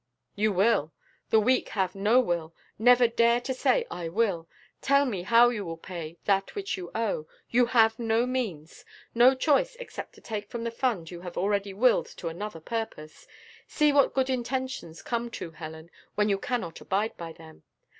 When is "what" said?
13.93-14.15